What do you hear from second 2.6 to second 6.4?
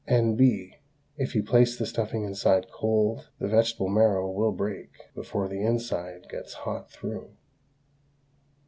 cold, the vegetable marrow will break before the inside